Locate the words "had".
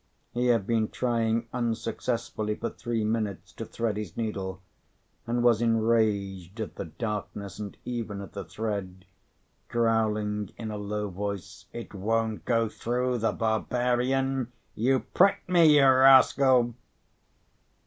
0.47-0.65